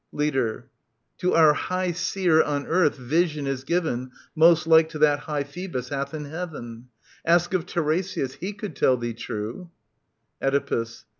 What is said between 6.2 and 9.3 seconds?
heaven. Ask of Tiresias: he could tell thee